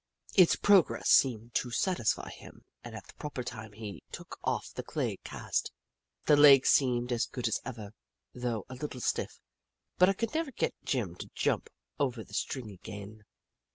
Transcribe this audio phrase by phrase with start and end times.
[0.33, 4.81] Its progress seemed to satisfy him and at the proper time he took off the
[4.81, 5.71] clay cast.
[6.25, 7.93] The leg seemed as good as ever,
[8.33, 9.39] though a little stiff,
[9.99, 11.69] but I could never get Jim to jump
[11.99, 13.25] over the string again.